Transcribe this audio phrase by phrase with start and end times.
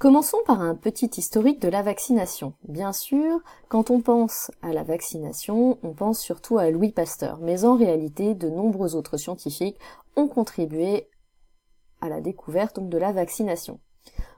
[0.00, 2.54] Commençons par un petit historique de la vaccination.
[2.66, 7.66] Bien sûr, quand on pense à la vaccination, on pense surtout à Louis Pasteur, mais
[7.66, 9.78] en réalité, de nombreux autres scientifiques
[10.16, 11.10] ont contribué
[12.00, 13.78] à la découverte de la vaccination.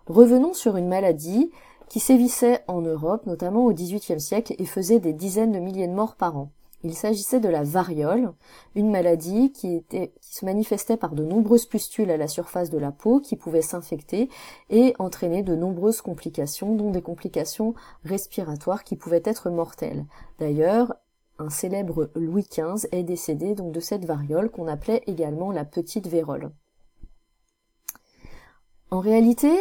[0.09, 1.53] Revenons sur une maladie
[1.89, 5.93] qui sévissait en Europe, notamment au XVIIIe siècle, et faisait des dizaines de milliers de
[5.93, 6.51] morts par an.
[6.85, 8.33] Il s'agissait de la variole,
[8.75, 9.85] une maladie qui,
[10.21, 14.29] se manifestait par de nombreuses pustules à la surface de la peau qui pouvaient s'infecter
[14.71, 17.75] et entraîner de nombreuses complications, dont des complications
[18.05, 20.07] respiratoires qui pouvaient être mortelles.
[20.39, 20.95] D'ailleurs,
[21.39, 26.09] un célèbre Louis XV est décédé donc de cette variole qu'on appelait également la petite
[26.09, 26.51] vérole.
[28.91, 29.53] En réalité,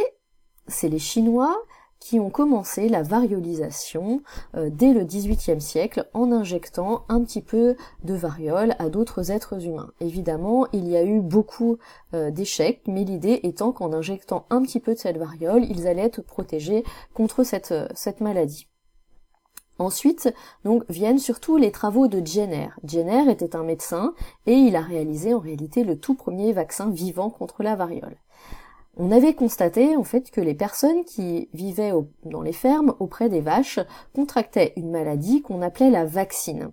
[0.67, 1.55] c'est les Chinois
[2.01, 4.21] qui ont commencé la variolisation
[4.57, 9.65] euh, dès le XVIIIe siècle en injectant un petit peu de variole à d'autres êtres
[9.65, 9.91] humains.
[10.01, 11.77] Évidemment, il y a eu beaucoup
[12.13, 16.01] euh, d'échecs, mais l'idée étant qu'en injectant un petit peu de cette variole, ils allaient
[16.01, 16.83] être protégés
[17.13, 18.67] contre cette, euh, cette maladie.
[19.77, 22.69] Ensuite, donc, viennent surtout les travaux de Jenner.
[22.83, 24.13] Jenner était un médecin
[24.47, 28.17] et il a réalisé en réalité le tout premier vaccin vivant contre la variole
[28.97, 31.93] on avait constaté en fait que les personnes qui vivaient
[32.25, 33.79] dans les fermes auprès des vaches
[34.13, 36.71] contractaient une maladie qu'on appelait la vaccine.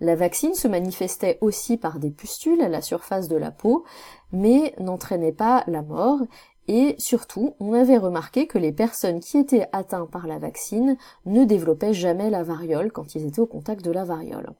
[0.00, 3.84] La vaccine se manifestait aussi par des pustules à la surface de la peau,
[4.32, 6.20] mais n'entraînait pas la mort,
[6.68, 11.44] et surtout, on avait remarqué que les personnes qui étaient atteintes par la vaccine ne
[11.44, 14.54] développaient jamais la variole quand ils étaient au contact de la variole.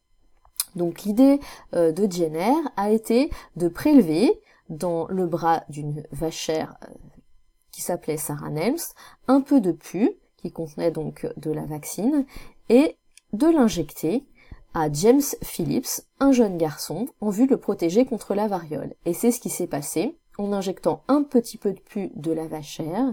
[0.76, 1.40] Donc l'idée
[1.74, 6.94] euh, de Jenner a été de prélever dans le bras d'une vachère euh,
[7.72, 8.78] qui s'appelait Sarah Nelms,
[9.28, 12.24] un peu de pu, qui contenait donc de la vaccine,
[12.68, 12.96] et
[13.32, 14.24] de l'injecter
[14.74, 18.94] à James Phillips, un jeune garçon, en vue de le protéger contre la variole.
[19.04, 20.16] Et c'est ce qui s'est passé.
[20.38, 23.12] En injectant un petit peu de pu de la vachère,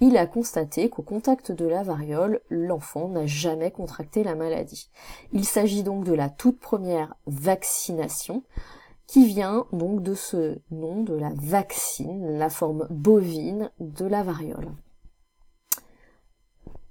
[0.00, 4.90] il a constaté qu'au contact de la variole, l'enfant n'a jamais contracté la maladie.
[5.32, 8.42] Il s'agit donc de la toute première vaccination
[9.06, 14.72] qui vient donc de ce nom de la vaccine, la forme bovine de la variole.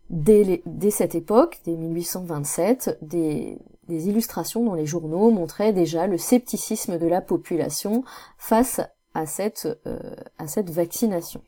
[0.09, 0.61] Dès,
[0.91, 3.57] cette époque, dès 1827, des,
[3.89, 8.03] illustrations dans les journaux montraient déjà le scepticisme de la population
[8.37, 8.81] face
[9.13, 11.41] à cette, euh, à cette vaccination.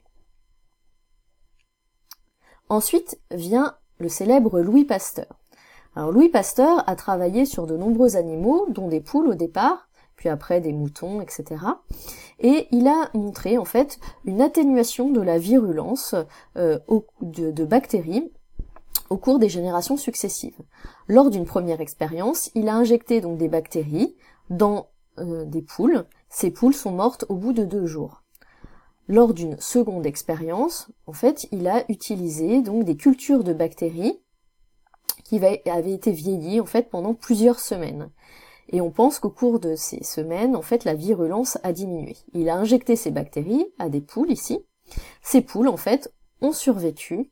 [2.70, 5.40] Ensuite vient le célèbre Louis Pasteur.
[5.96, 9.87] Alors Louis Pasteur a travaillé sur de nombreux animaux, dont des poules au départ,
[10.18, 11.46] puis après des moutons, etc.
[12.40, 16.16] Et il a montré en fait une atténuation de la virulence
[16.58, 16.80] euh,
[17.22, 18.30] de, bactéries
[19.10, 20.60] au cours des générations successives.
[21.08, 24.16] Lors d'une première expérience, il a injecté donc des bactéries
[24.50, 24.90] dans
[25.20, 26.06] euh, des poules.
[26.30, 28.24] Ces poules sont mortes au bout de deux jours.
[29.08, 34.20] Lors d'une seconde expérience, en fait, il a utilisé donc des cultures de bactéries
[35.24, 38.10] qui avaient été vieillies en fait pendant plusieurs semaines
[38.70, 42.18] et on pense qu'au cours de ces semaines, en fait, la virulence a diminué.
[42.34, 44.66] Il a injecté ces bactéries à des poules ici.
[45.22, 47.32] Ces poules, en fait, ont survécu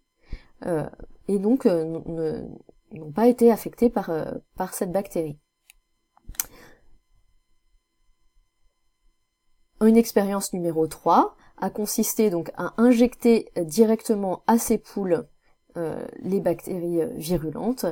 [0.66, 0.88] euh,
[1.28, 2.00] et donc euh,
[2.91, 5.38] n'ont pas été affectées par, euh, par cette bactérie.
[9.81, 15.28] Une expérience numéro 3 a consisté donc à injecter directement à ces poules
[16.22, 17.85] les bactéries virulentes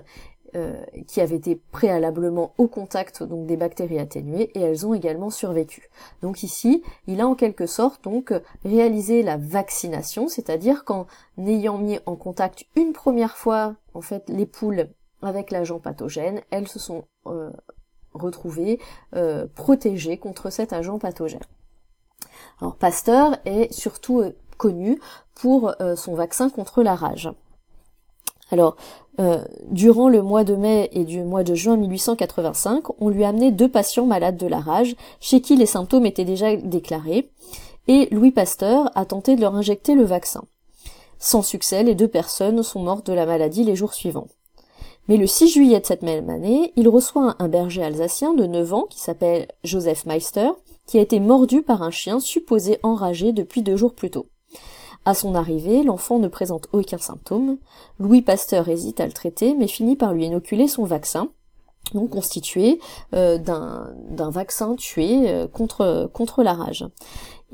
[0.56, 5.30] euh, qui avaient été préalablement au contact donc des bactéries atténuées et elles ont également
[5.30, 5.90] survécu.
[6.22, 11.08] Donc ici, il a en quelque sorte donc réalisé la vaccination, c'est-à-dire qu'en
[11.40, 14.90] ayant mis en contact une première fois en fait les poules
[15.22, 17.50] avec l'agent pathogène, elles se sont euh,
[18.14, 18.80] retrouvées
[19.16, 21.42] euh, protégées contre cet agent pathogène.
[22.62, 24.24] Alors Pasteur est surtout
[24.58, 25.00] connu
[25.34, 27.30] pour son vaccin contre la rage.
[28.54, 28.76] Alors,
[29.20, 33.30] euh, durant le mois de mai et du mois de juin 1885, on lui a
[33.30, 37.32] amené deux patients malades de la rage, chez qui les symptômes étaient déjà déclarés,
[37.88, 40.44] et Louis Pasteur a tenté de leur injecter le vaccin.
[41.18, 44.28] Sans succès, les deux personnes sont mortes de la maladie les jours suivants.
[45.08, 48.74] Mais le 6 juillet de cette même année, il reçoit un berger alsacien de 9
[48.76, 50.52] ans qui s'appelle Joseph Meister,
[50.86, 54.28] qui a été mordu par un chien supposé enragé depuis deux jours plus tôt.
[55.06, 57.58] À son arrivée, l'enfant ne présente aucun symptôme.
[58.00, 61.30] Louis Pasteur hésite à le traiter, mais finit par lui inoculer son vaccin,
[61.94, 62.80] donc constitué
[63.14, 66.86] euh, d'un vaccin tué euh, contre, contre la rage.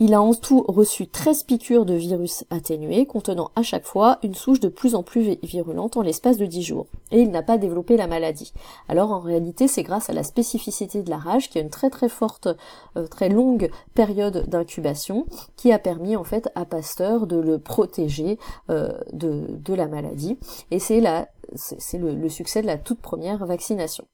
[0.02, 4.34] Il a en tout reçu 13 piqûres de virus atténués, contenant à chaque fois une
[4.34, 6.88] souche de plus en plus virulente en l'espace de 10 jours.
[7.12, 8.54] Et il n'a pas développé la maladie.
[8.88, 11.90] Alors en réalité, c'est grâce à la spécificité de la rage, qui a une très
[11.90, 12.48] très forte,
[12.96, 15.26] euh, très longue période d'incubation,
[15.58, 18.40] qui a permis en fait à Pasteur de le protéger
[18.70, 20.40] euh, de, de la maladie.
[20.72, 24.08] Et c'est la c'est le, succès de la toute première vaccination.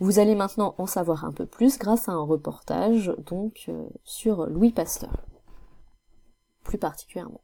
[0.00, 4.46] Vous allez maintenant en savoir un peu plus grâce à un reportage donc euh, sur
[4.46, 5.24] Louis Pasteur,
[6.64, 7.40] plus particulièrement.